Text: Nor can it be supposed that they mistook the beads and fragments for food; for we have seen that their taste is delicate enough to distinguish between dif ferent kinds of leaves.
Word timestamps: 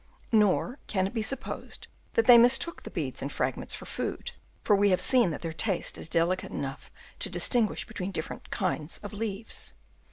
Nor 0.31 0.79
can 0.87 1.05
it 1.05 1.13
be 1.13 1.21
supposed 1.21 1.85
that 2.15 2.25
they 2.25 2.39
mistook 2.39 2.81
the 2.81 2.89
beads 2.89 3.21
and 3.21 3.31
fragments 3.31 3.75
for 3.75 3.85
food; 3.85 4.31
for 4.63 4.75
we 4.75 4.89
have 4.89 4.99
seen 4.99 5.29
that 5.29 5.43
their 5.43 5.53
taste 5.53 5.95
is 5.95 6.09
delicate 6.09 6.51
enough 6.51 6.89
to 7.19 7.29
distinguish 7.29 7.85
between 7.85 8.09
dif 8.09 8.25
ferent 8.29 8.49
kinds 8.49 8.97
of 9.03 9.13
leaves. 9.13 9.73